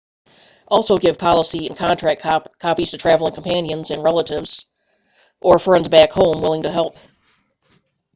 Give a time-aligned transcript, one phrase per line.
[0.67, 2.23] also give policy/contact
[2.57, 4.65] copies to traveling companions and relatives
[5.41, 6.95] or friends back home willing to help